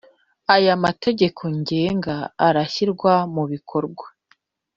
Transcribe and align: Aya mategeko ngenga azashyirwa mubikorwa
Aya 0.55 0.73
mategeko 0.83 1.41
ngenga 1.57 2.15
azashyirwa 2.47 3.13
mubikorwa 3.33 4.05